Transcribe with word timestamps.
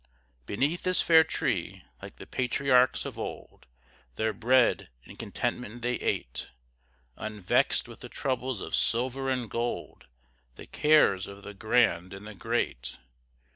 Beneath 0.47 0.81
this 0.81 0.99
fair 0.99 1.23
tree, 1.23 1.83
like 2.01 2.15
the 2.15 2.25
patriarchs 2.25 3.05
of 3.05 3.19
old, 3.19 3.67
Their 4.15 4.33
bread 4.33 4.89
in 5.03 5.15
contentment 5.15 5.83
they 5.83 5.97
ate, 5.97 6.49
Unvexed 7.17 7.87
with 7.87 7.99
the 7.99 8.09
troubles 8.09 8.61
of 8.61 8.73
silver 8.73 9.29
and 9.29 9.47
gold, 9.47 10.07
The 10.55 10.65
cares 10.65 11.27
of 11.27 11.43
the 11.43 11.53
grand 11.53 12.13
and 12.15 12.25
the 12.25 12.33
great. 12.33 12.97